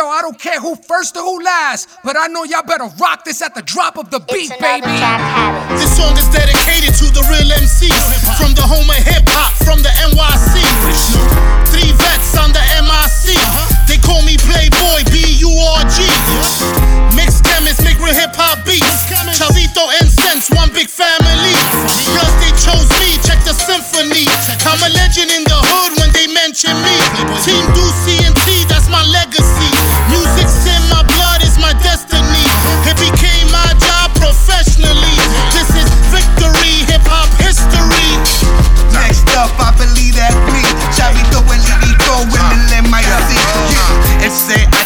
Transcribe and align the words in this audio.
Yo, 0.00 0.08
I 0.08 0.24
don't 0.24 0.40
care 0.40 0.56
who 0.56 0.80
first 0.88 1.12
or 1.12 1.20
who 1.20 1.44
last, 1.44 1.84
but 2.00 2.16
I 2.16 2.24
know 2.32 2.48
y'all 2.48 2.64
better 2.64 2.88
rock 2.96 3.28
this 3.28 3.44
at 3.44 3.52
the 3.52 3.60
drop 3.60 4.00
of 4.00 4.08
the 4.08 4.16
beat, 4.32 4.48
baby. 4.56 4.96
This 5.76 5.92
song 5.92 6.16
is 6.16 6.24
dedicated 6.32 6.96
to 7.04 7.12
the 7.12 7.20
real 7.28 7.44
MCs 7.52 8.08
from 8.40 8.56
the 8.56 8.64
home 8.64 8.88
of 8.88 8.96
hip 9.04 9.28
hop, 9.28 9.52
from 9.60 9.84
the 9.84 9.92
NYC. 10.08 10.56
Three 11.68 11.92
vets 12.00 12.32
on 12.40 12.48
the 12.56 12.64
MIC. 12.80 13.36
They 13.92 14.00
call 14.00 14.24
me 14.24 14.40
Playboy, 14.40 15.04
B 15.12 15.20
U 15.44 15.52
R 15.52 15.84
G. 15.84 16.00
Uh-huh. 16.08 17.12
Mixed 17.12 17.44
chemists 17.44 17.84
make 17.84 18.00
real 18.00 18.16
hip 18.16 18.32
hop 18.32 18.64
beats. 18.64 19.04
Chavito 19.36 19.84
and 20.00 20.08
Sense, 20.08 20.48
one 20.56 20.72
big 20.72 20.88
family. 20.88 21.52
Uh-huh. 21.52 21.84
Because 21.92 22.32
they 22.40 22.52
chose 22.56 22.88
me, 23.04 23.20
check 23.20 23.44
the 23.44 23.52
symphony. 23.52 24.24
I'm 24.64 24.80
a 24.80 24.88
legend 24.96 25.28
in 25.28 25.39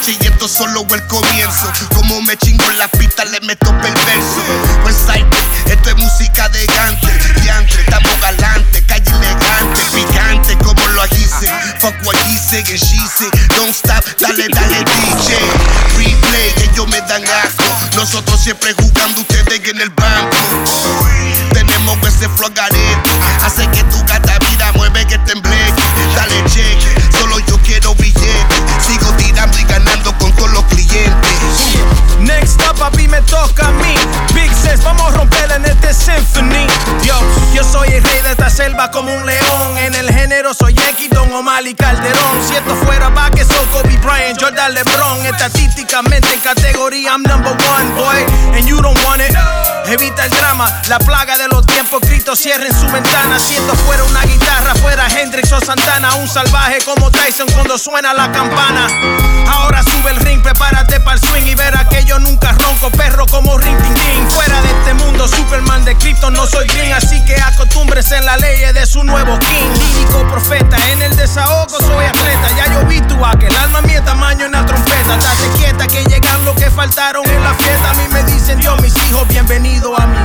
SH 0.05 0.19
y 0.21 0.27
esto 0.27 0.49
solo 0.49 0.87
el 0.91 1.07
comienzo. 1.07 1.73
Como 1.95 2.21
me 2.23 2.37
chingo 2.37 2.65
en 2.71 2.79
la 2.79 2.89
pista, 2.89 3.25
le 3.25 3.41
meto 3.41 3.67
perverso. 3.79 4.43
Pues 4.83 4.97
esto 5.67 5.91
es 5.91 5.97
música 5.97 6.49
de 6.51 6.67
gante. 6.67 7.09
Diante, 7.41 7.81
estamos 7.81 8.21
galante, 8.21 8.83
calle 8.87 9.11
elegante, 9.11 9.81
picante 9.93 10.59
como 10.59 10.87
lo 10.89 11.03
agise. 11.03 11.51
Fuck 11.81 11.95
what 12.05 12.17
he 12.17 12.37
say 12.37 12.59
and 12.59 12.79
she 12.79 12.99
say. 13.09 13.31
Don't 13.57 13.75
stop, 13.75 14.05
dale, 14.19 14.47
dale, 14.49 14.85
DJ. 14.85 15.39
Replay, 15.97 16.55
ellos 16.71 16.89
me 16.89 17.01
dan 17.03 17.25
asco. 17.25 17.65
Nosotros 17.97 18.41
siempre 18.43 18.75
jugando, 18.75 19.21
ustedes 19.21 19.69
en 19.69 19.81
el 19.81 19.91
banco. 19.91 20.37
Tenemos 21.53 21.99
ese 22.07 22.29
flow 22.29 22.51
symphony. 35.95 36.67
Yo, 37.05 37.15
yo 37.55 37.65
soy 37.65 37.89
el 37.89 38.03
rey 38.03 38.23
de 38.23 38.33
esta 38.33 38.51
selva 38.51 38.91
como 38.91 39.15
un 39.15 39.25
león. 39.25 39.79
En 39.79 39.95
el 39.95 40.13
género 40.13 40.53
soy 40.55 40.73
X, 40.73 41.11
Don 41.11 41.33
Omar 41.33 41.67
y 41.67 41.75
Calderón. 41.75 42.47
Si 42.47 42.55
esto 42.55 42.75
fuera 42.85 43.05
que 43.31 43.45
soy 43.45 43.67
Kobe 43.73 43.97
Bryant, 43.99 44.41
Jordan 44.41 44.75
LeBron. 44.75 45.27
Estadísticamente 45.27 46.33
en 46.33 46.41
categoría, 46.41 47.13
I'm 47.13 47.23
number 47.23 47.53
one, 47.53 47.91
boy. 47.95 48.57
And 48.57 48.67
you 48.67 48.81
don't 48.81 48.99
want 49.05 49.21
it. 49.21 49.35
Evita 49.87 50.25
el 50.25 50.31
drama, 50.31 50.67
la 50.89 50.99
plaga 50.99 51.37
de 51.37 51.47
los 51.49 51.67
tiempos, 51.67 52.01
Cristo 52.01 52.35
cierren 52.35 52.73
su 52.73 52.89
ventana. 52.91 53.39
Si 53.39 53.55
esto 53.55 53.75
fuera 53.77 54.03
una 54.05 54.23
guitarra, 54.23 54.75
fuera 54.77 55.07
Hendrix 55.09 55.53
o 55.53 55.61
Santana. 55.61 56.15
Un 56.15 56.27
salvaje 56.27 56.79
como 56.85 57.11
Tyson 57.11 57.49
cuando 57.53 57.77
suena 57.77 58.15
la 58.15 58.33
campana. 58.33 58.89
Ahora 59.49 59.83
sube 59.83 60.11
el 60.11 60.17
ring, 60.17 60.43
prepárate 60.43 61.01
para 61.01 61.17
el 61.17 61.23
swing 61.23 61.47
y 61.47 61.55
verá 61.55 61.84
soy 66.47 66.67
green, 66.67 66.93
así 66.93 67.25
que 67.25 67.37
acostúmbrese 67.41 68.17
en 68.17 68.27
la 68.27 68.37
ley 68.37 68.61
de 68.73 68.87
su 68.87 69.03
nuevo 69.05 69.39
king. 69.39 69.71
Lírico 69.79 70.27
profeta, 70.29 70.77
en 70.91 71.03
el 71.03 71.15
desahogo 71.17 71.81
soy 71.81 72.05
atleta. 72.05 72.49
Ya 72.57 72.73
yo 72.73 72.87
vi 72.87 73.01
tu 73.03 73.17
que 73.39 73.47
el 73.47 73.57
alma 73.57 73.81
mía 73.83 74.05
tamaño 74.05 74.47
en 74.47 74.53
la 74.53 74.67
trompeta. 74.67 75.17
Date 75.17 75.49
quieta 75.59 75.87
que 75.87 76.05
llegan 76.05 76.45
lo 76.45 76.55
que 76.55 76.71
faltaron 76.71 77.25
en 77.29 77.43
la 77.43 77.55
fiesta. 77.55 77.91
A 77.91 77.95
mí 77.95 78.05
me 78.13 78.23
dicen 78.25 78.59
Dios, 78.59 78.81
mis 78.83 78.95
hijos, 79.09 79.27
bienvenido 79.29 79.99
a 79.99 80.07
mi. 80.07 80.24